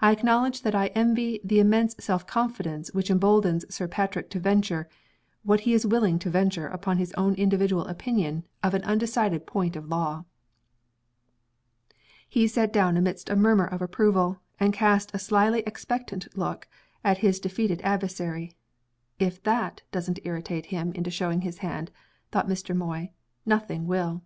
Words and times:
I 0.00 0.10
acknowledge 0.10 0.62
that 0.62 0.74
I 0.74 0.88
envy 0.88 1.38
the 1.44 1.60
immense 1.60 1.94
self 2.00 2.26
confidence 2.26 2.92
which 2.92 3.12
emboldens 3.12 3.64
Sir 3.72 3.86
Patrick 3.86 4.28
to 4.30 4.40
venture, 4.40 4.88
what 5.44 5.60
he 5.60 5.72
is 5.72 5.86
willing 5.86 6.18
to 6.18 6.30
venture 6.30 6.66
upon 6.66 6.98
his 6.98 7.12
own 7.12 7.32
individual 7.34 7.86
opinion 7.86 8.42
on 8.64 8.74
an 8.74 8.82
undecided 8.82 9.46
point 9.46 9.76
of 9.76 9.86
law." 9.86 10.24
He 12.28 12.48
sat 12.48 12.72
down 12.72 12.96
amidst 12.96 13.30
a 13.30 13.36
murmur 13.36 13.66
of 13.68 13.80
approval, 13.80 14.40
and 14.58 14.72
cast 14.72 15.14
a 15.14 15.18
slyly 15.20 15.60
expectant 15.60 16.26
look 16.36 16.66
at 17.04 17.18
his 17.18 17.38
defeated 17.38 17.80
adversary. 17.82 18.52
"If 19.20 19.40
that 19.44 19.82
doesn't 19.92 20.18
irritate 20.24 20.66
him 20.74 20.90
into 20.90 21.12
showing 21.12 21.42
his 21.42 21.58
hand," 21.58 21.92
thought 22.32 22.48
Mr. 22.48 22.74
Moy, 22.74 23.12
"nothing 23.44 23.86
will!" 23.86 24.22